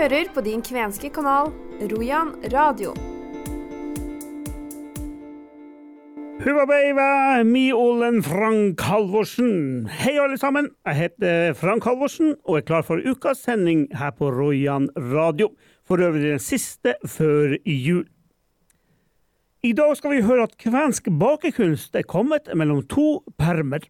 [0.00, 1.50] hører på din kvenske kanal
[1.90, 2.94] Rojan radio.
[6.40, 9.90] Huvabeiva, mi Olen Frank Halvorsen.
[9.92, 10.70] Hei, alle sammen.
[10.88, 15.50] Jeg heter Frank Halvorsen og er klar for ukas sending her på Rojan radio.
[15.84, 18.06] For øvrig den siste før jul.
[19.60, 23.84] I dag skal vi høre at kvensk bakekunst er kommet mellom to permer.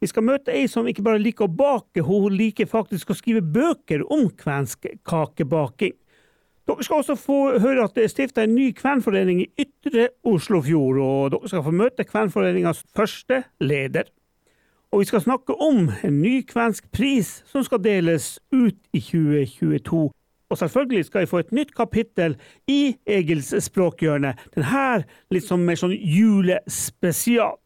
[0.00, 3.42] Vi skal møte ei som ikke bare liker å bake, hun liker faktisk å skrive
[3.44, 5.92] bøker om kvensk kakebaking.
[6.70, 11.00] Dere skal også få høre at det er stifta en ny kvenforening i Ytre Oslofjord,
[11.02, 14.08] og dere skal få møte kvenforeningas første leder.
[14.90, 20.08] Og vi skal snakke om en ny kvensk pris som skal deles ut i 2022.
[20.50, 22.34] Og selvfølgelig skal jeg få et nytt kapittel
[22.66, 24.86] i Egils språkhjørne, denne
[25.30, 27.60] litt som mer sånn julespesial.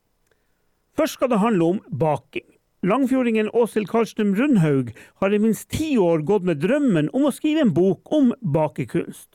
[0.94, 2.46] Først skal det handle om baking.
[2.84, 4.90] Langfjordingen Åshild Karlstrøm Rundhaug
[5.22, 9.30] har i minst ti år gått med drømmen om å skrive en bok om bakekunst.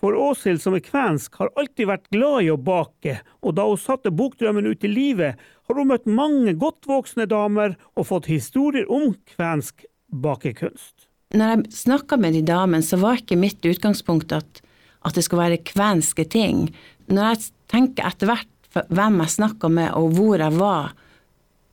[0.00, 3.80] For Åshild, som er kvensk, har alltid vært glad i å bake, og da hun
[3.80, 8.88] satte bokdrømmen ut i livet, har hun møtt mange godt voksne damer og fått historier
[8.88, 11.08] om kvensk bakekunst.
[11.36, 14.62] Når jeg snakka med de damene, så var ikke mitt utgangspunkt at,
[15.04, 16.68] at det skulle være kvenske ting.
[17.12, 20.92] Når jeg tenker etter hvert hvem jeg snakka med og hvor jeg var,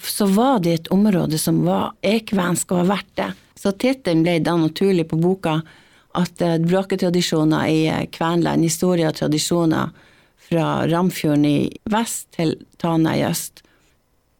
[0.03, 3.29] så var det et område som var ekvensk og har vært det.
[3.57, 5.59] Så tittelen ble da naturlig på boka
[6.17, 9.93] at uh, bråketradisjoner i uh, Kvenland, historie og tradisjoner
[10.47, 11.57] fra Ramfjorden i
[11.91, 13.63] vest til Tana i øst.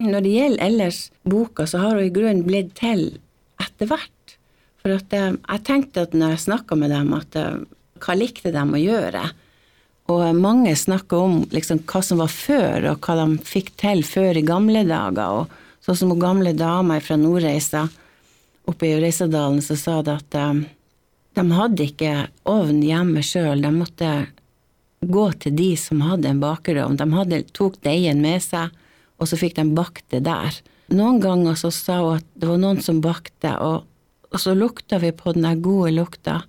[0.02, 3.09] Når det gjelder ellers boka, så har hun i grunnen blitt til
[3.61, 4.38] etter hvert.
[4.81, 7.41] For at uh, jeg tenkte at når jeg snakka med dem, at
[7.97, 9.25] hva likte de å gjøre?
[10.08, 14.39] Og mange snakker om liksom, hva som var før, og hva de fikk til før
[14.39, 15.44] i gamle dager.
[15.44, 17.88] Og sånn som hun gamle dama fra Nordreisa
[18.67, 20.63] oppe i Reisadalen, så sa det at um,
[21.35, 22.13] de hadde ikke
[22.47, 23.63] ovn hjemme sjøl.
[23.63, 24.11] De måtte
[25.03, 26.97] gå til de som hadde en bakerovn.
[27.00, 28.72] De hadde, tok deigen med seg,
[29.19, 30.56] og så fikk de bakt det der.
[30.95, 33.84] Noen ganger så sa hun at det var noen som bakte, og,
[34.31, 36.41] og så lukta vi på den gode lukta,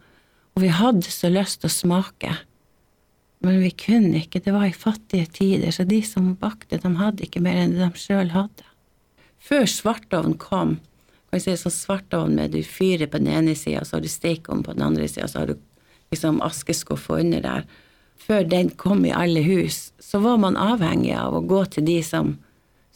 [0.54, 2.36] og vi hadde så lyst til å smake.
[3.44, 7.26] Men vi kunne ikke, det var i fattige tider, så de som bakte, de hadde
[7.26, 8.66] ikke mer enn det de sjøl hadde.
[9.38, 10.78] Før svartovn kom,
[11.28, 14.10] kan vi si sånn svartovn med du fyrer på den ene sida, så har du
[14.10, 15.58] stekeovn på den andre sida, så har du
[16.10, 17.66] liksom askeskuff under der.
[18.18, 21.98] Før den kom i alle hus, så var man avhengig av å gå til de
[22.02, 22.34] som,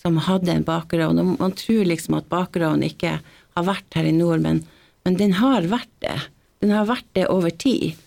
[0.01, 1.21] som hadde en bakerovn.
[1.23, 4.65] Og man tror liksom at bakerovn ikke har vært her i nord, men,
[5.07, 6.19] men den har vært det.
[6.65, 8.01] Den har vært det over tid.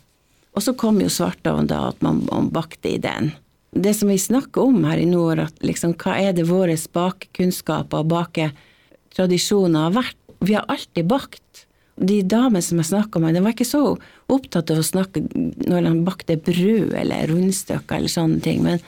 [0.56, 3.34] Og så kom jo svartovn, da, at man, man, bakte i den.
[3.76, 8.06] Det som vi snakker om her i nord, at liksom, hva er det våre bakekunnskaper
[8.06, 10.20] og baketradisjoner har vært?
[10.46, 11.66] Vi har alltid bakt.
[11.96, 13.84] De damene som jeg snakka med, de var ikke så
[14.32, 15.26] opptatt av å snakke
[15.68, 18.80] når de bakte brød eller rundstykker eller sånne ting, men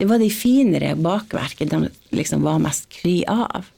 [0.00, 3.68] det var de finere bakverkene de liksom var mest kry av.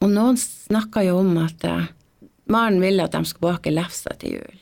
[0.00, 1.88] Og noen snakka jo om at uh,
[2.50, 4.59] Maren ville at de skulle bake lefser til jul.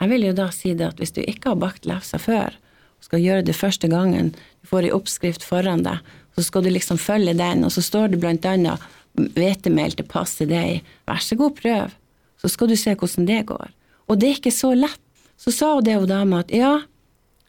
[0.00, 2.56] Jeg vil jo da si det at hvis du ikke har bakt lefser før,
[2.96, 6.00] og skal gjøre det første gangen, du får ei oppskrift foran deg,
[6.36, 8.82] så skal du liksom følge den, og så står det blant annet
[9.16, 11.94] hvetemel til passe deg, vær så god, prøv,
[12.40, 13.72] så skal du se hvordan det går.
[14.06, 15.00] Og det er ikke så lett.
[15.40, 16.78] Så sa hun det hun dama at ja,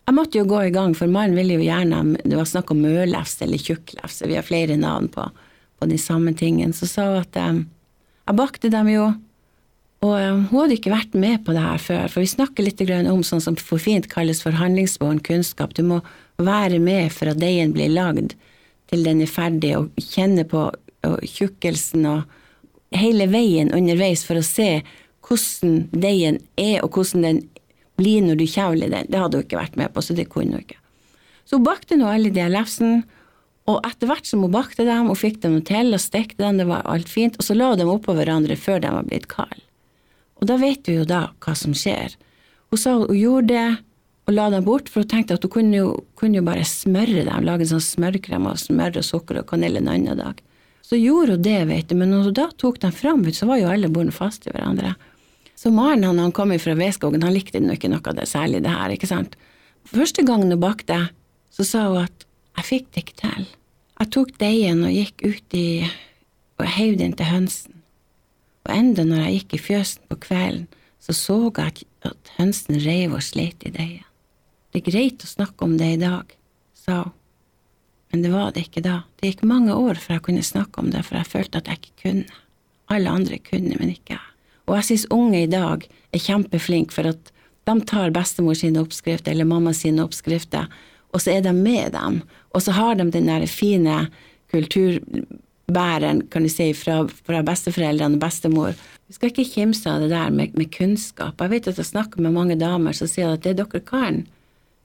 [0.08, 2.80] jeg måtte jo gå i gang, for mannen ville jo gjerne Det var snakk om
[2.84, 5.26] mørlefse eller tjukklefse, vi har flere navn på,
[5.80, 6.76] på de samme tingene.
[6.76, 7.66] Så sa hun at um,
[8.28, 9.10] jeg bakte dem jo
[10.06, 12.82] og eh, hun hadde ikke vært med på det her før, for vi snakker litt
[13.10, 15.74] om sånn som for fint kalles forhandlingsbåren kunnskap.
[15.74, 16.02] Du må
[16.38, 18.36] være med for at deigen blir lagd
[18.88, 20.70] til den er ferdig, og kjenne på
[21.28, 24.82] tjukkelsen og hele veien underveis for å se
[25.28, 27.44] hvordan deigen er, og hvordan den
[28.00, 29.10] blir når du kjevler den.
[29.10, 30.80] Det hadde hun ikke vært med på, så det kunne hun ikke.
[31.48, 33.04] Så hun bakte nå alle de lefsene,
[33.68, 36.68] og etter hvert som hun bakte dem og fikk dem til og stekte dem, det
[36.70, 39.67] var alt fint, og så la hun dem oppå hverandre før de var blitt kalde.
[40.42, 42.16] Og da vet du jo da hva som skjer.
[42.72, 43.68] Hun sa hun gjorde det
[44.28, 47.24] og la dem bort, for hun tenkte at hun kunne jo, kunne jo bare smøre
[47.24, 50.42] dem, lage en sånn smørkrem av smør og sukker og kanel en annen dag.
[50.84, 53.62] Så gjorde hun det, vet du, men når hun da tok dem fram, så var
[53.62, 54.98] jo alle bordene fast i hverandre.
[55.58, 58.62] Så Maren han, han kom fra Veskogen, han likte nå ikke noe av det, særlig
[58.66, 59.40] det her, ikke sant.
[59.88, 61.00] Første gangen hun bakte,
[61.56, 62.28] så sa hun at
[62.60, 63.48] jeg fikk det ikke til.
[63.98, 65.68] Jeg tok deigen og gikk ut i
[66.58, 67.77] og heiv den til hønsen.
[68.68, 70.68] Og enda når jeg gikk i fjøsen på kvelden,
[71.00, 74.04] så så jeg at hønsen reiv og sleit i deigen.
[74.74, 76.34] Det er greit å snakke om det i dag,
[76.76, 77.14] sa hun,
[78.12, 79.02] men det var det ikke da.
[79.20, 81.82] Det gikk mange år før jeg kunne snakke om det, for jeg følte at jeg
[81.82, 82.42] ikke kunne.
[82.92, 84.28] Alle andre kunne, men ikke jeg.
[84.68, 87.34] Og jeg synes unge i dag er kjempeflinke, for at
[87.68, 90.70] De tar bestemor sine oppskrifter eller mamma sine oppskrifter,
[91.12, 92.22] og så er de med dem.
[92.56, 94.08] Og så har de den der fine
[95.68, 98.74] kulturbæreren, kan du si, fra, fra besteforeldrene og bestemor.
[99.08, 101.40] Vi skal ikke kimse av det der med, med kunnskap.
[101.42, 104.22] Jeg vet at jeg snakker med mange damer som sier at det dere kan,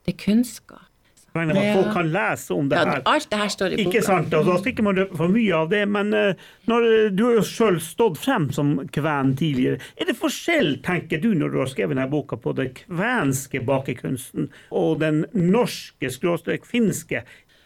[0.07, 0.89] det er kunnskap.
[1.35, 3.03] Med at folk kan lese om det Ja, her.
[3.09, 3.89] alt det her står i boka.
[3.89, 6.35] Ikke sant, og Da stikker man for mye av det, men eh,
[6.69, 6.85] når
[7.17, 9.79] du har jo sjøl stått frem som kven tidligere.
[9.97, 14.51] Er det forskjell, tenker du, når du har skrevet denne boka, på den kvenske bakekunsten
[14.71, 17.23] og den norske, skråstrek finske?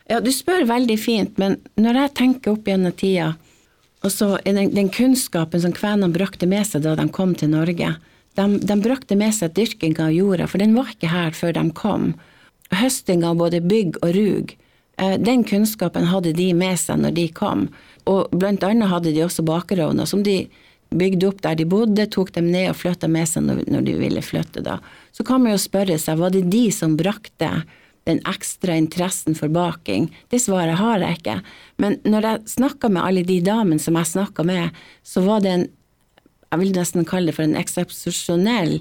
[0.07, 3.33] Ja, du spør veldig fint, men når jeg tenker opp gjennom tida,
[4.05, 7.97] og så den, den kunnskapen som kvenene brakte med seg da de kom til Norge,
[8.37, 11.65] de, de brakte med seg dyrkinga av jorda, for den var ikke her før de
[11.75, 12.13] kom.
[12.75, 14.53] Høstinga av både bygg og rug,
[15.01, 17.67] eh, den kunnskapen hadde de med seg når de kom.
[18.07, 20.45] Og blant annet hadde de også bakerovner som de
[20.95, 23.97] bygde opp der de bodde, tok dem ned og flytta med seg når, når de
[24.05, 24.63] ville flytte.
[24.63, 24.79] da.
[25.17, 27.51] Så kan man jo spørre seg, var det de som brakte
[28.07, 30.09] den ekstra interessen for baking?
[30.31, 31.41] Det svaret har jeg ikke.
[31.83, 35.55] Men når jeg snakka med alle de damene som jeg snakka med, så var det
[35.55, 35.67] en
[36.47, 38.77] jeg vil nesten kalle det for en eksepsjonell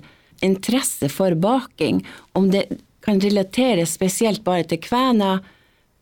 [0.46, 2.04] interesse for baking.
[2.38, 2.68] Om det
[3.06, 5.42] kan relateres spesielt bare til kvener,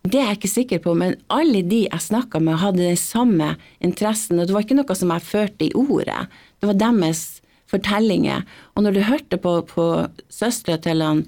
[0.04, 3.54] det er jeg ikke sikker på, men alle de jeg snakka med, hadde den samme
[3.80, 6.25] interessen, og det var ikke noe som jeg førte i ordet.
[6.60, 7.24] Det var deres
[7.72, 8.44] fortellinger.
[8.75, 9.86] Og når du hørte på, på
[10.28, 11.24] søstera til han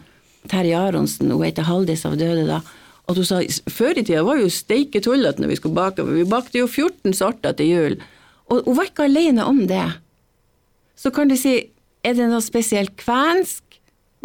[0.51, 2.61] Terje Aronsen, hun heter Haldis av døde da,
[3.05, 6.15] at hun sa før i tida var jo steike tullete når vi skulle bake, for
[6.15, 7.97] vi bakte jo 14 sorter til jul.
[8.49, 9.85] Og hun var ikke alene om det.
[10.97, 11.57] Så kan du si,
[12.05, 13.63] er det noe spesielt kvensk?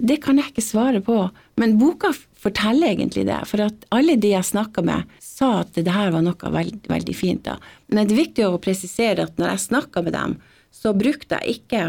[0.01, 1.17] Det kan jeg ikke svare på,
[1.61, 3.41] men boka forteller egentlig det.
[3.51, 7.17] For at alle de jeg snakka med, sa at det her var noe veldig, veldig
[7.17, 7.45] fint.
[7.45, 7.59] da.
[7.89, 10.39] Men det er viktig å presisere at når jeg snakka med dem,
[10.73, 11.83] så brukte jeg ikke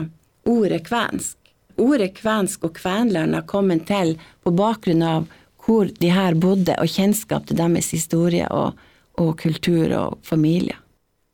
[0.49, 1.37] ordet kvensk.
[1.81, 5.27] Ordet kvensk og kvenland har kommet til på bakgrunn av
[5.61, 8.77] hvor de her bodde, og kjennskap til deres historie og,
[9.21, 10.77] og kultur og familie.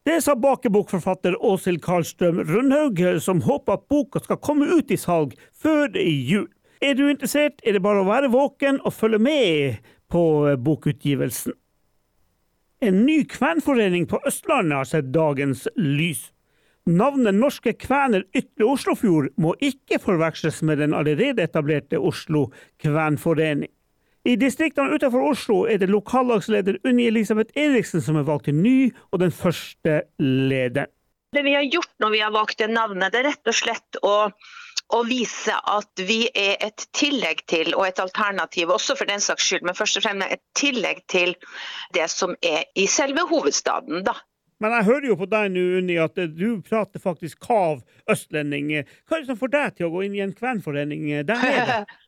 [0.07, 5.35] Det sa bakebokforfatter Åshild Karlstrøm Rundhaug, som håper at boka skal komme ut i salg
[5.51, 6.47] før jul.
[6.79, 10.23] Er du interessert, er det bare å være våken og følge med på
[10.63, 11.55] bokutgivelsen.
[12.79, 16.27] En ny kvenforening på Østlandet har sett dagens lys.
[16.87, 22.45] Navnet Norske Kvener Ytre Oslofjord må ikke forveksles med den allerede etablerte Oslo
[22.79, 23.67] Kvenforening.
[24.27, 28.77] I distriktene utenfor Oslo er det lokallagsleder Unni Elisabeth Eriksen som er valgt til ny
[29.11, 30.91] og den første lederen.
[31.35, 33.99] Det vi har gjort når vi har valgt det navnet, det er rett og slett
[34.07, 34.15] å,
[34.95, 39.43] og vise at vi er et tillegg til, og et alternativ også for den saks
[39.43, 41.35] skyld, men først og fremst et tillegg til
[41.95, 44.07] det som er i selve hovedstaden.
[44.07, 44.15] da.
[44.63, 48.73] Men jeg hører jo på deg nå, Unni, at du prater faktisk kav østlending.
[49.05, 51.81] Hva er det som får deg til å gå inn i en kvenforening der nede?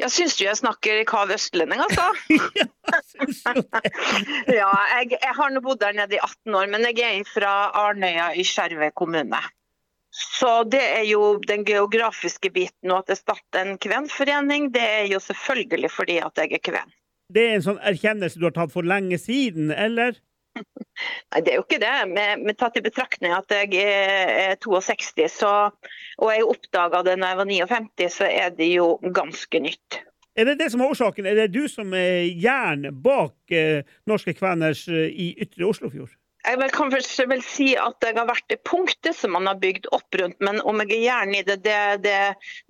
[0.00, 2.08] Jeg syns du jeg snakker kav østlending, altså.
[2.58, 2.64] ja,
[3.12, 7.52] jeg jeg, jeg har nå bodd der nede i 18 år, men jeg er fra
[7.84, 9.38] Arnøya i Skjervøy kommune.
[10.12, 12.90] Så det er jo den geografiske biten.
[12.90, 16.92] Og at det starter en kvenforening, det er jo selvfølgelig fordi at jeg er kven.
[17.32, 20.18] Det er en sånn erkjennelse du har tatt for lenge siden, eller?
[21.32, 21.96] Nei, det er jo ikke det.
[22.12, 25.52] Men, men tatt i betraktning at jeg er, er 62, så,
[26.18, 30.02] og jeg oppdaga det når jeg var 59, så er det jo ganske nytt.
[30.32, 31.28] Er det det som er årsaken?
[31.28, 36.14] Er det du som er jern bak eh, Norske Kveners eh, i Ytre Oslofjord?
[36.42, 39.86] Jeg vil kanskje vel si at jeg har vært det punktet som man har bygd
[39.94, 42.16] opp rundt, men om jeg er jern i det, det, det,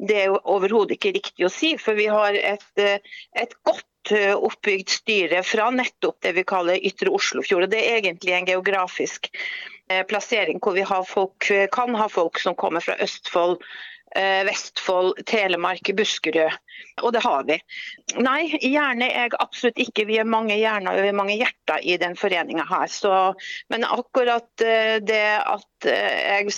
[0.02, 1.72] det er jo overhodet ikke riktig å si.
[1.80, 3.00] For vi har et, eh,
[3.38, 7.68] et godt oppbygd styre fra nettopp det vi kaller Ytre Oslofjord.
[7.70, 9.30] Det er egentlig en geografisk
[9.90, 13.62] eh, plassering hvor vi folk, kan ha folk som kommer fra Østfold,
[14.16, 16.58] eh, Vestfold, Telemark, Buskerud.
[17.02, 17.56] Og det har vi.
[18.20, 20.06] Nei, gjerne er jeg absolutt ikke.
[20.08, 22.88] Vi er mange hjerner og mange hjerter i den foreninga her.
[22.92, 23.12] Så,
[23.72, 26.56] men akkurat eh, det at eh, jeg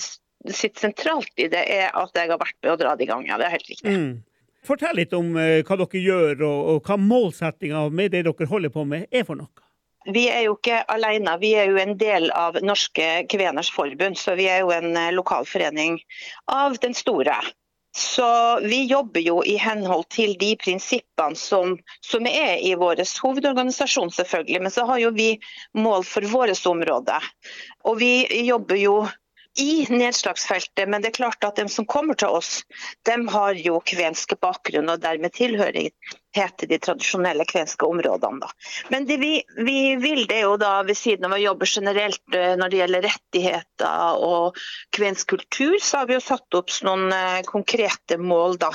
[0.52, 3.26] sitter sentralt i det, er at jeg har vært med å dra det i gang.
[3.28, 3.94] Ja, det er helt riktig.
[3.94, 4.14] Mm.
[4.64, 8.86] Fortell litt om eh, hva dere gjør, og, hva målsettinga med det dere holder på
[8.88, 9.52] med, er for noe.
[10.04, 14.18] Vi er jo ikke alene, vi er jo en del av Norske Kveners Forbund.
[14.20, 16.00] Så vi er jo en eh, lokalforening
[16.52, 17.36] av den store.
[17.96, 24.10] Så vi jobber jo i henhold til de prinsippene som, som er i vår hovedorganisasjon,
[24.10, 24.62] selvfølgelig.
[24.64, 25.28] Men så har jo vi
[25.78, 27.20] mål for vårt område.
[27.86, 28.96] Og vi jobber jo
[29.58, 32.64] i nedslagsfeltet, men det er klart at de som kommer til oss,
[33.06, 38.42] de har jo kvenske bakgrunn og dermed tilhørighet til de tradisjonelle kvenske områdene.
[38.42, 38.50] Da.
[38.90, 42.56] Men det vi, vi vil det jo da, ved siden av å jobbe generelt eh,
[42.58, 44.64] når det gjelder rettigheter og
[44.96, 48.58] kvensk kultur, så har vi jo satt opp noen eh, konkrete mål.
[48.66, 48.74] da.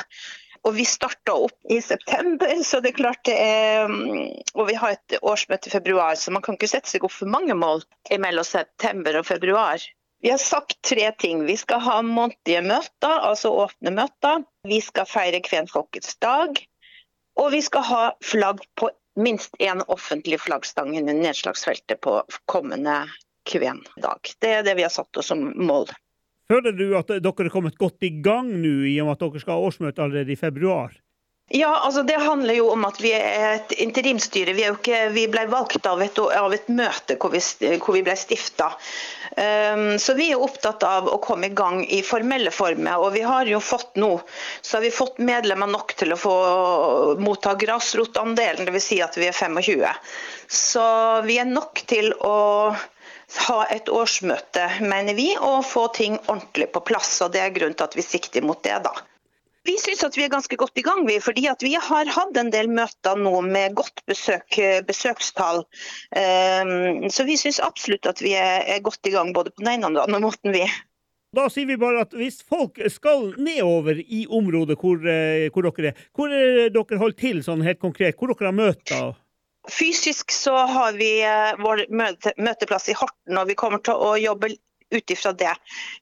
[0.68, 4.76] Og vi starta opp i september, så det er klart det er mm, Og vi
[4.80, 7.84] har et årsmøte i februar, så man kan ikke sette seg opp for mange mål
[8.20, 9.84] mellom september og februar.
[10.22, 11.46] Vi har sagt tre ting.
[11.46, 14.44] Vi skal ha månedlige møter, altså åpne møter.
[14.68, 16.60] Vi skal feire kvenfolkets dag.
[17.40, 22.20] Og vi skal ha flagg på minst én offentlig flaggstang under nedslagsfeltet på
[22.52, 23.06] kommende
[23.48, 24.36] kvendag.
[24.44, 25.88] Det er det vi har satt oss som mål.
[26.52, 29.44] Føler du at dere er kommet godt i gang nå, i og med at dere
[29.44, 30.96] skal ha årsmøte allerede i februar?
[31.52, 34.54] Ja, altså Det handler jo om at vi er et interimstyre.
[34.54, 37.42] Vi, ikke, vi ble valgt av et, av et møte hvor vi,
[37.82, 38.68] hvor vi ble stifta.
[39.34, 43.02] Um, så vi er opptatt av å komme i gang i formelle former.
[43.02, 44.12] Og vi har jo fått nå
[44.62, 46.36] så har vi fått medlemmer nok til å få
[47.18, 48.86] motta grasrotandelen, dvs.
[48.90, 49.90] Si at vi er 25.
[50.54, 50.86] Så
[51.26, 52.38] vi er nok til å
[53.50, 57.16] ha et årsmøte, mener vi, og få ting ordentlig på plass.
[57.26, 58.84] og Det er grunnen til at vi sikter mot det.
[58.86, 59.09] da.
[59.70, 62.50] Vi syns at vi er ganske godt i gang, vi, fordi vi har hatt en
[62.50, 64.58] del møter nå med godt besøk,
[64.88, 65.62] besøkstall.
[66.10, 69.76] Um, så vi syns absolutt at vi er, er, godt i gang både på den
[69.76, 70.56] ene og den andre måten.
[70.56, 70.66] vi.
[71.38, 75.92] Da sier vi bare at hvis folk skal nedover i området hvor, eh, hvor dere
[75.92, 78.18] er, hvor er dere holder til sånn helt konkret?
[78.18, 79.12] Hvor dere har møter?
[79.70, 84.56] Fysisk så har vi eh, vår møteplass i Horten, og vi kommer til å jobbe
[84.96, 85.54] ut ifra det.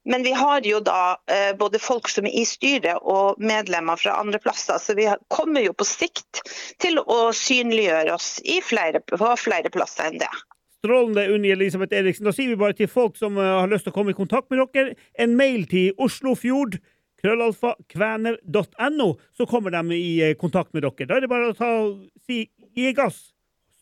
[0.06, 4.18] Men vi har jo da eh, både folk som er i styret og medlemmer fra
[4.22, 6.44] andre plasser, så vi kommer jo på sikt
[6.84, 10.32] til å synliggjøre oss flere, på flere plasser enn det.
[10.78, 12.28] Strålende, Unni Elisabeth Eriksen.
[12.28, 14.52] Da sier vi bare til folk som eh, har lyst til å komme i kontakt
[14.54, 16.80] med dere, en mail til Oslofjord
[17.18, 21.08] krøllalfa kvener.no, så kommer de i kontakt med dere.
[21.10, 21.72] Da er det bare å ta,
[22.28, 22.46] si
[22.78, 23.37] gi gass.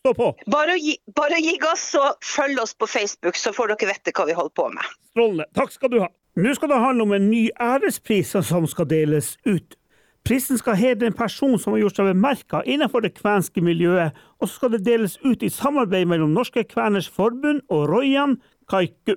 [0.06, 0.36] Stå på.
[0.46, 4.26] Bare gi, bare gi gass og følg oss på Facebook, så får dere vite hva
[4.28, 4.90] vi holder på med.
[5.10, 5.46] Strålende.
[5.58, 6.06] Takk skal du ha.
[6.38, 9.74] Nå skal det handle om en ny ærespris som skal deles ut.
[10.26, 14.46] Prisen skal hedre en person som har gjort seg bemerka innenfor det kvenske miljøet, og
[14.46, 18.36] så skal det deles ut i samarbeid mellom Norske Kveners Forbund og Royan
[18.70, 19.16] Kaiku.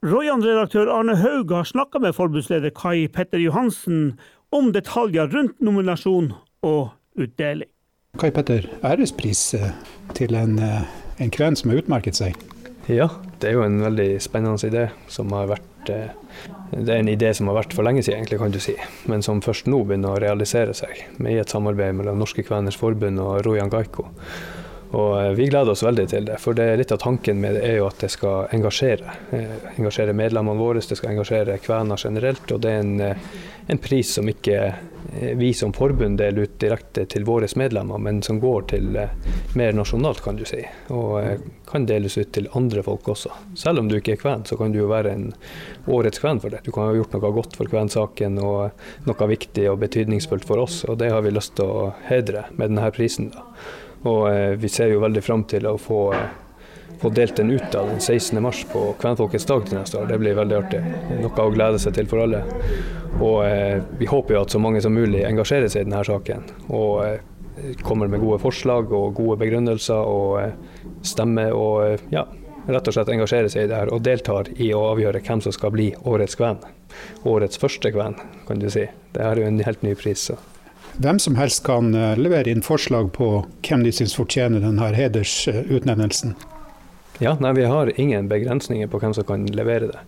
[0.00, 4.14] Royan-redaktør Arne Haug har snakka med forbundsleder Kai Petter Johansen
[4.56, 6.32] om detaljer rundt nominasjon
[6.64, 7.68] og utdeling.
[8.18, 9.68] Kai Petter, ærespris eh,
[10.18, 10.86] til en, eh,
[11.22, 12.34] en kven som har utmerket seg?
[12.90, 13.06] Ja,
[13.38, 16.10] det er jo en veldig spennende idé som har vært eh,
[16.72, 18.74] Det er en idé som har vært for lenge siden, egentlig, kan du si,
[19.10, 23.22] men som først nå begynner å realisere seg, med et samarbeid mellom Norske Kveners Forbund
[23.22, 24.08] og Rojan Gaiko.
[24.90, 27.62] Og vi gleder oss veldig til det, for det er litt av tanken med det
[27.68, 29.16] er jo at det skal engasjere.
[29.76, 32.50] engasjere medlemmene våre, det skal engasjere kvener generelt.
[32.50, 32.96] Og det er en,
[33.70, 34.58] en pris som ikke
[35.12, 39.10] Eh, vi som forbund deler ut direkte til våre medlemmer, men som går til eh,
[39.58, 40.60] mer nasjonalt, kan du si.
[40.94, 43.32] Og eh, kan deles ut til andre folk også.
[43.58, 45.28] Selv om du ikke er kven, så kan du jo være en
[45.90, 46.62] årets kven for det.
[46.64, 50.82] Du kan ha gjort noe godt for kvensaken og noe viktig og betydningsfullt for oss,
[50.86, 53.32] og det har vi lyst til å hedre med denne prisen.
[53.34, 53.46] Da.
[54.08, 56.04] Og vi ser jo veldig fram til å få
[57.00, 58.42] få delt den ut da, den 16.
[58.42, 60.08] mars på Kvenfolkets dag til neste år.
[60.10, 60.80] Det blir veldig artig.
[61.22, 62.42] Noe å glede seg til for alle.
[63.20, 66.44] Og eh, vi håper jo at så mange som mulig engasjerer seg i denne saken.
[66.68, 72.26] Og eh, kommer med gode forslag og gode begrunnelser og eh, stemmer og eh, ja,
[72.68, 73.94] rett og slett engasjerer seg i det her.
[73.96, 76.60] Og deltar i å avgjøre hvem som skal bli årets kven.
[77.28, 78.84] Årets første kven, kan du si.
[79.14, 80.28] Det er jo en helt ny pris.
[80.28, 80.36] Så.
[80.98, 83.32] Hvem som helst kan eh, levere inn forslag på
[83.66, 86.34] hvem de syns fortjener denne hedersutnevnelsen?
[87.20, 89.98] Ja, nei, Vi har ingen begrensninger på hvem som kan levere det.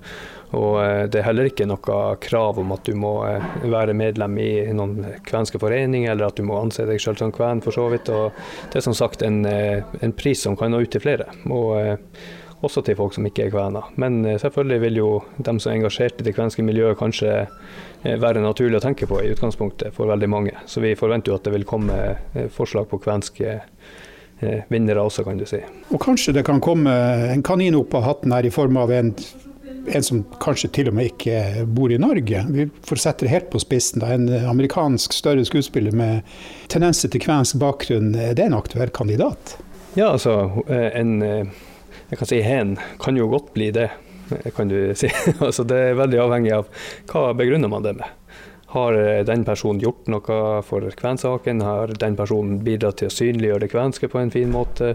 [0.57, 4.39] Og eh, Det er heller ikke noe krav om at du må eh, være medlem
[4.41, 7.89] i noen kvenske foreninger, eller at du må anse deg selv som kven, for så
[7.93, 8.13] vidt.
[8.13, 8.33] Og
[8.73, 12.01] det er som sagt en, eh, en pris som kan nå ut til flere, og
[12.63, 13.89] også til folk som ikke er kvener.
[13.99, 17.33] Men selvfølgelig vil jo de som er engasjert i det kvenske miljøet, kanskje
[18.03, 20.55] være naturlig å tenke på i utgangspunktet for veldig mange.
[20.67, 21.99] Så vi forventer jo at det vil komme
[22.51, 23.61] forslag på kvenske
[24.43, 25.61] Eh, vinnere også, kan du si.
[25.95, 26.91] Og kanskje det kan komme
[27.31, 29.13] en kanin opp av hatten her i form av en,
[29.87, 32.41] en som kanskje til og med ikke bor i Norge.
[32.51, 34.03] Vi får sette det helt på spissen.
[34.03, 34.11] Da.
[34.11, 36.27] En amerikansk større skuespiller med
[36.73, 39.55] tendenser til kvensk bakgrunn, er det en aktuell kandidat?
[39.95, 41.63] Ja, altså eh, en eh,
[42.11, 43.93] jeg kan si hen kan jo godt bli det,
[44.57, 45.11] kan du si.
[45.41, 46.69] altså, det er veldig avhengig av
[47.13, 48.19] hva begrunner man det med.
[48.73, 51.61] Har eh, den personen gjort noe for kvensaken?
[51.67, 54.95] Har den personen bidratt til å synliggjøre det kvenske på en fin måte?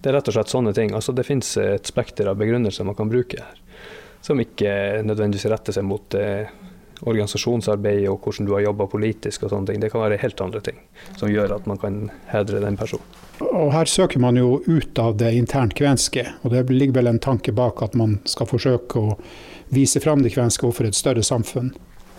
[0.00, 0.92] Det er rett og slett sånne ting.
[0.96, 3.86] Altså, det finnes et spekter av begrunnelser man kan bruke her,
[4.24, 6.52] som ikke nødvendigvis retter seg mot eh,
[7.00, 9.82] organisasjonsarbeid og hvordan du har jobba politisk og sånne ting.
[9.82, 10.80] Det kan være helt andre ting
[11.16, 12.00] som gjør at man kan
[12.32, 13.06] hedre den personen.
[13.40, 17.22] Og Her søker man jo ut av det internt kvenske, og det ligger vel en
[17.22, 19.14] tanke bak at man skal forsøke å
[19.72, 21.72] vise fram det kvenske overfor et større samfunn.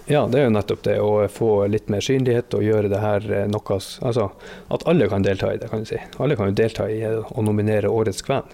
[0.10, 0.98] Ja, det er jo nettopp det.
[1.00, 4.32] Å få litt mer synlighet og gjøre det her eh, noe Altså
[4.74, 6.00] at alle kan delta i det, kan du si.
[6.18, 8.50] Alle kan jo delta i å nominere årets kven.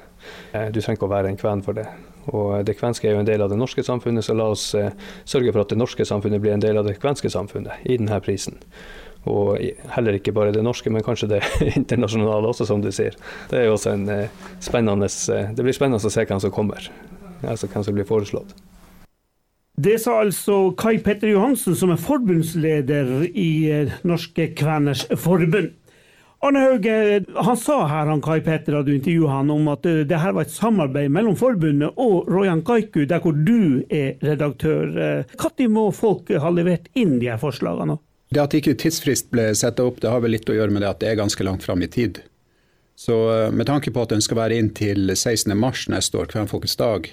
[0.51, 1.88] Eh, du trenger ikke å være en kven for det.
[2.36, 4.93] Og det kvenske er jo en del av det norske samfunnet, så la oss eh,
[5.27, 8.19] sørge for at det norske samfunnet blir en del av det kvenske samfunnet i denne
[8.24, 8.60] prisen.
[9.27, 9.57] Og
[9.91, 11.41] heller ikke bare det norske, men kanskje det
[11.79, 13.17] internasjonale også, som du sier.
[13.51, 14.07] Det en
[14.63, 15.10] spennende
[15.55, 16.91] Det blir spennende å se hvem som kommer.
[17.43, 18.55] Altså hvem som blir foreslått.
[19.77, 25.75] Det sa altså Kai Petter Johansen, som er forbundsleder i eh, Norske Kveners Forbund.
[26.39, 30.03] Arne Hauge, han sa her, han Kai Petter, da du intervjuet han, om at eh,
[30.06, 34.91] det her var et samarbeid mellom forbundet og Royan Kaiku, der hvor du er redaktør.
[35.34, 37.98] Når eh, må folk ha levert inn de her forslagene?
[38.29, 40.91] Det at ikke tidsfrist ble satt opp, det har vel litt å gjøre med det
[40.91, 42.20] at det er ganske langt fram i tid.
[42.98, 43.15] Så
[43.53, 47.08] med tanke på at den skal være inn til 16.3 neste år, Kvenfolkets dag,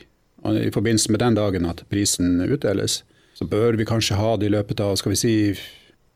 [0.48, 3.02] i forbindelse med den dagen at prisen utdeles,
[3.36, 5.34] så bør vi kanskje ha det i løpet av skal vi si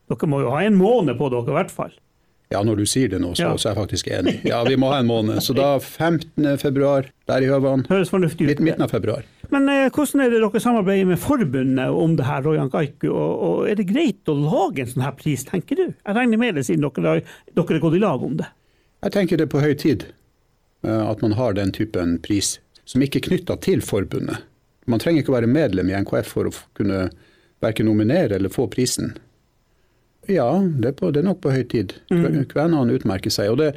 [0.09, 1.93] Dere må jo ha en måned på dere, i hvert fall.
[2.49, 3.57] Ja, når du sier det nå, så, ja.
[3.61, 4.39] så er jeg faktisk enig.
[4.49, 5.43] Ja, vi må ha en måned.
[5.45, 6.47] Så da 15.
[6.63, 7.85] februar, der i Høvan.
[7.91, 8.53] Høres fornuftig ut.
[8.55, 9.27] Litt midten av februar.
[9.53, 13.11] Men eh, hvordan er det dere samarbeider med forbundet om det her, Rojan Kaiku?
[13.11, 15.87] Og, og, er det greit å lage en sånn her pris, tenker du?
[15.93, 17.21] Jeg regner med det siden dere,
[17.53, 18.49] dere er gått i lag om det.
[19.05, 20.09] Jeg tenker det er på høy tid
[20.89, 22.57] uh, at man har den typen pris
[22.89, 24.41] som ikke er knytta til forbundet.
[24.89, 27.11] Man trenger ikke å være medlem i NKF for å kunne
[27.61, 29.13] verken nominere eller få prisen.
[30.29, 31.95] Ja, det er, på, det er nok på høy tid.
[32.13, 32.45] Mm.
[32.45, 33.51] Utmerker seg.
[33.53, 33.71] og det,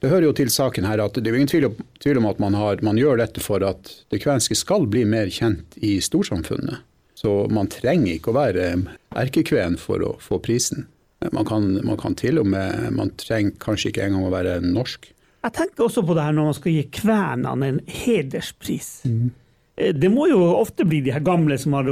[0.00, 1.68] det, hører jo til saken her at det er ingen tvil,
[2.00, 5.28] tvil om at man, har, man, gjør dette for at det kvenske skal bli mer
[5.32, 6.84] kjent i storsamfunnet.
[7.18, 8.70] Så man trenger ikke å være
[9.18, 10.86] erkekven for å få prisen.
[11.34, 15.08] Man kan, man kan til og med Man trenger kanskje ikke engang å være norsk.
[15.42, 18.90] Jeg tenker også på det her når man skal gi kvenene en hederspris.
[19.06, 19.32] Mm.
[19.78, 21.86] Det må jo ofte bli de her gamle som har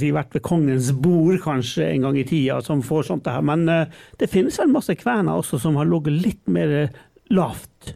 [0.00, 3.42] si, vært ved kongens bord kanskje en gang i tida, som får sånt her.
[3.44, 7.92] Men eh, det finnes vel masse kvener også som har ligget litt mer eh, lavt?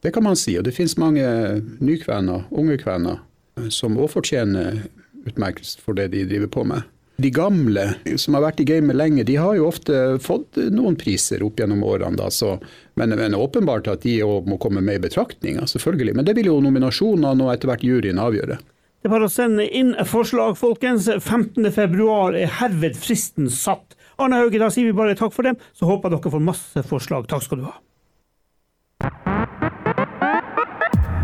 [0.00, 1.24] Det kan man si, og det finnes mange
[1.82, 3.18] nykvener, unge kvener,
[3.74, 4.84] som òg fortjener
[5.26, 6.86] utmerkelse for det de driver på med.
[7.18, 7.82] De gamle
[8.14, 11.82] som har vært i gamet lenge, de har jo ofte fått noen priser opp gjennom
[11.82, 12.14] årene.
[12.20, 12.54] Da, så,
[12.94, 16.14] men, men åpenbart at de òg må komme med i betraktninga, selvfølgelig.
[16.14, 18.60] Men det vil jo nominasjonene og etter hvert juryen avgjøre.
[18.98, 21.06] Det er bare å sende inn forslag, folkens.
[21.06, 23.94] 15.2 er herved fristen satt.
[24.18, 27.28] Arne Hauge, da sier vi bare takk for dem, så håper dere får masse forslag.
[27.30, 27.76] Takk skal du ha.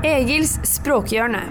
[0.06, 1.42] Egils språkhjørne.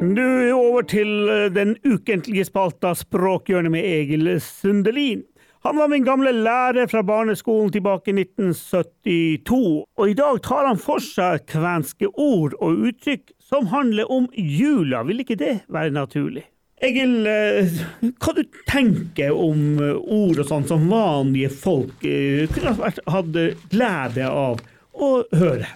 [0.00, 5.24] Du, over til eh, den ukentlige spalta Språkhjørnet med Egil Sundelin.
[5.64, 10.80] Han var min gamle lærer fra barneskolen tilbake i 1972, og i dag tar han
[10.80, 15.02] for seg kvenske ord og uttrykk som handler om jula.
[15.08, 16.46] Vil ikke det være naturlig?
[16.80, 17.80] Egil, eh,
[18.22, 22.06] hva du tenker om eh, ord og sånn som vanlige folk
[22.54, 24.62] kunne hatt glede av
[24.96, 25.68] å høre?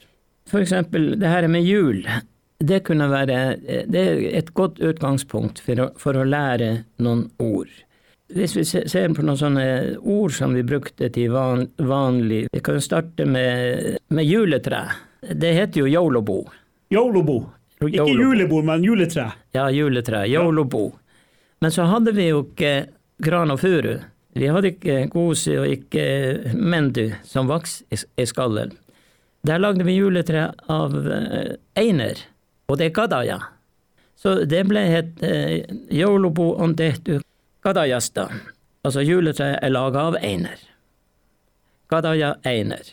[0.49, 2.07] For eksempel det her med jul
[2.65, 3.39] det kunne være
[3.91, 7.73] det er et godt utgangspunkt for å, for å lære noen ord.
[8.35, 9.67] Hvis vi ser på noen sånne
[10.01, 14.81] ord som vi brukte til van, vanlig Vi kan starte med, med juletre.
[15.21, 16.41] Det heter jo yolobo.
[16.95, 17.43] Yolobo.
[17.89, 19.31] Ikke julebord, men juletre.
[19.57, 20.25] Ja, juletre.
[20.31, 20.93] Yolobo.
[21.61, 22.75] Men så hadde vi jo ikke
[23.25, 23.99] gran og furu.
[24.35, 28.75] Vi hadde ikke gose og ikke mendu som vaks i skallen.
[29.47, 32.19] Der lagde vi juletre av eh, einer
[32.67, 33.39] og det er Gadaya.
[34.17, 37.19] Så det ble het eh, Yolobo ondetu
[37.65, 38.29] gadayasta.
[38.85, 40.61] Altså juletre er laga av einer.
[41.93, 42.85] Gadaya einer.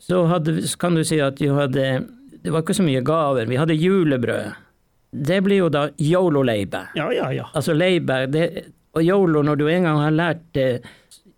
[0.00, 1.86] Så hadde, kan du si at du hadde
[2.46, 3.48] Det var ikke så mye gaver.
[3.50, 4.52] Vi hadde julebrød.
[5.10, 6.84] Det blir jo da yolo-leibe.
[6.94, 7.46] Ja, ja, ja.
[7.58, 8.44] Altså leibe det,
[8.94, 10.82] Og yolo, når du en gang har lært det,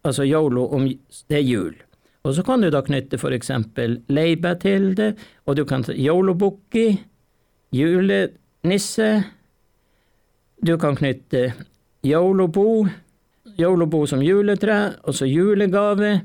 [0.04, 1.74] altså yolo om det er jul.
[2.28, 3.50] Og så kan du da knytte f.eks.
[4.12, 5.14] leibe til det,
[5.46, 7.00] og du kan ta yolobukki
[7.72, 9.08] julenisse.
[10.60, 11.54] Du kan knytte
[12.04, 12.84] yolobo,
[13.58, 16.20] yolobo som juletre, og så julegave.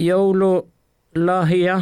[0.00, 1.80] Yolo-lahia,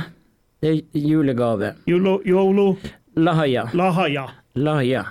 [0.61, 1.75] det er julegave.
[1.87, 2.77] Yolo, yolo.
[3.17, 3.69] Lahaya.
[3.75, 4.29] Lahaya.
[4.55, 5.05] Lahaya.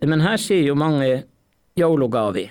[0.00, 1.22] Men her sier jo mange
[1.76, 2.50] yolo-gavi.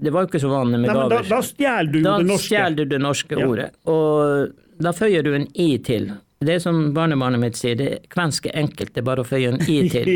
[0.00, 1.10] Det var jo ikke så vanlig med gaver.
[1.12, 2.36] Da, da stjeler du da det norske.
[2.36, 3.46] Da stjeler du det norske ja.
[3.46, 3.68] ordet.
[3.90, 6.08] Og da føyer du en i til.
[6.40, 9.60] Det som barnebarnet mitt sier, det er kvenske enkelt, det er bare å føye en
[9.68, 10.14] i til.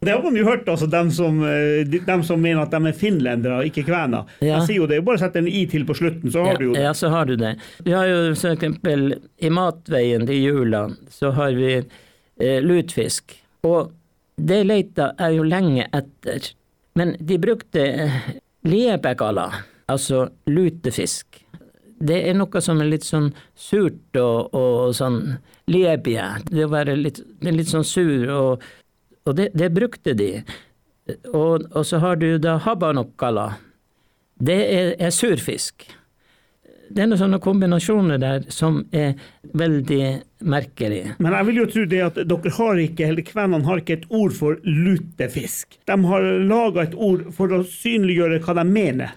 [0.00, 2.96] Det har man jo hørt, altså, dem som, de dem som mener at de er
[2.96, 4.28] finlendere, ikke kvener.
[4.40, 4.58] Ja.
[4.58, 6.66] Jeg sier jo det, bare sett en i til på slutten, så har ja, du
[6.66, 6.82] jo det.
[6.84, 7.54] Ja, så har du det.
[7.86, 8.18] Vi har jo
[8.52, 13.38] eksempel i matveien til jula, så har vi eh, lutfisk.
[13.66, 13.94] Og
[14.36, 16.52] det leita jeg jo lenge etter.
[16.96, 18.20] Men de brukte eh,
[19.86, 21.42] altså lutefisk.
[21.96, 25.38] Det er noe som er litt sånn surt og, og sånn
[25.72, 26.26] liebie.
[26.50, 28.66] Det, å være litt, litt sånn sur, og,
[29.26, 30.30] og det, det, brukte de.
[31.32, 33.50] Og, og, så har du da habanokkala.
[34.36, 35.86] Det er, er surfisk
[36.88, 39.16] det er noen sånne kombinasjoner der som er
[39.56, 40.02] veldig
[40.46, 41.16] merkelige.
[41.22, 44.08] Men jeg vil jo tro det at dere har ikke, eller kvenene har ikke et
[44.14, 45.78] ord for lutefisk.
[45.88, 49.16] De har laga et ord for å synliggjøre hva de mener.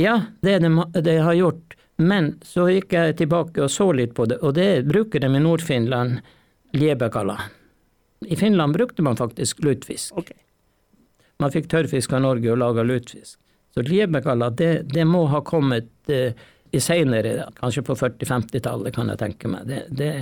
[0.00, 1.76] Ja, det de, de har gjort.
[1.96, 5.40] Men så gikk jeg tilbake og så litt på det, og det bruker de i
[5.40, 6.18] Nord-Finland,
[6.76, 7.38] liebekala.
[8.26, 10.16] I Finland brukte man faktisk lutfisk.
[10.18, 10.36] Okay.
[11.38, 13.38] Man fikk tørrfisk av Norge og laga lutfisk.
[13.74, 16.32] Så liebegalla, det, det må ha kommet eh,
[16.72, 19.66] i seinere, kanskje på 40-50-tallet, kan jeg tenke meg.
[19.68, 20.12] Det, det,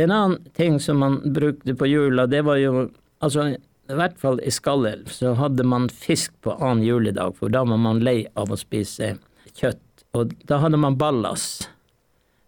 [0.00, 2.86] en annen ting som man brukte på jula, det var jo
[3.20, 3.50] altså
[3.90, 7.80] i hvert fall i Skallelv så hadde man fisk på annen juledag, for da var
[7.80, 9.16] man lei av å spise
[9.58, 9.82] kjøtt.
[10.16, 11.68] Og da hadde man ballas.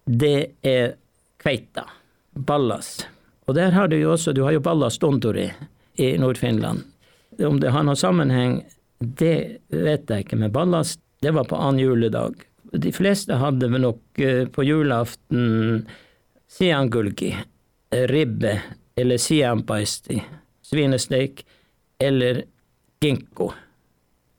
[0.06, 0.94] Det er
[1.42, 1.84] kveita.
[2.32, 3.02] Ballas.
[3.52, 5.50] Og der har du jo også, du har jo ballas dondori
[6.00, 6.86] i Nord-Finland.
[7.44, 8.54] Om det har noen sammenheng,
[8.96, 12.38] det vet jeg ikke, men ballas, det var på annen juledag.
[12.72, 15.82] De fleste hadde vel nok eh, på julaften
[16.48, 17.34] siangulgi,
[18.08, 18.54] ribbe
[18.96, 20.16] eller siampaisti,
[20.64, 21.44] svinesteik
[22.00, 22.46] eller
[23.04, 23.50] ginkgo.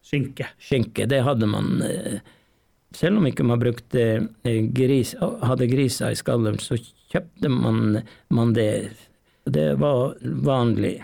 [0.02, 0.50] Skinke.
[0.58, 1.70] Skinke, det hadde man.
[1.86, 2.18] Eh,
[2.98, 6.82] selv om ikke man brukte eh, gris, hadde griser i skallen, så
[7.14, 8.90] kjøpte man, man det.
[9.44, 10.96] Det var vanlig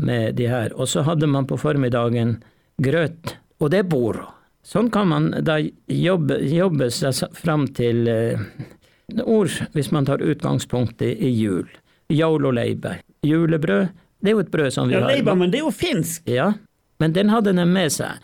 [0.00, 0.72] med de her.
[0.74, 2.38] Og så hadde man på formiddagen
[2.82, 4.26] grøt, og det er boro.
[4.64, 8.40] Sånn kan man da jobbe, jobbe seg fram til eh,
[9.24, 11.68] ord, hvis man tar utgangspunktet i, jul.
[12.12, 12.98] Jauloleibe.
[13.26, 13.88] Julebrød,
[14.20, 15.14] det er jo et brød som vi ja, har.
[15.14, 16.28] Leiba, men det er jo finsk!
[16.28, 16.52] Ja,
[17.00, 18.20] men den hadde den med seg.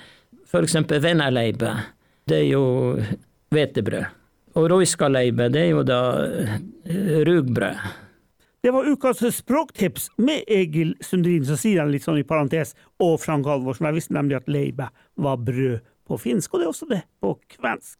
[0.46, 1.72] For eksempel venaleibe.
[2.28, 2.64] det er jo
[3.54, 4.15] hvetebrød.
[4.56, 7.82] Og roiskaleibe, det er jo da eh, rugbrød.
[8.64, 13.20] Det var ukas språktips med Egil Sundrin, så sier han litt sånn i parentes, og
[13.22, 13.86] Frank Halvorsen.
[13.86, 14.88] Jeg visste nemlig at leibe
[15.22, 17.98] var brød på finsk, og det er også det på kvensk.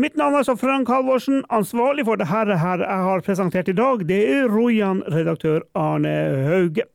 [0.00, 1.42] Mitt navn er altså Frank Halvorsen.
[1.54, 6.14] Ansvarlig for det her, her jeg har presentert i dag, det er Rojan-redaktør Arne
[6.48, 6.86] Hauge.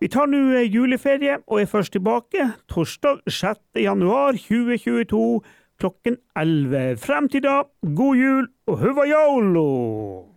[0.00, 3.80] Vi tar nå juleferie og er først tilbake torsdag 6.
[3.80, 5.40] januar 2022
[5.80, 6.96] klokken 11.
[7.02, 7.60] Frem til da,
[7.96, 10.35] god jul og huva yolo!